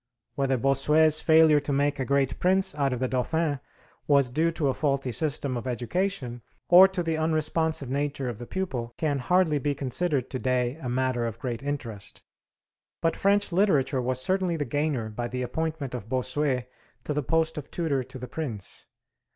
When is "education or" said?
5.67-6.87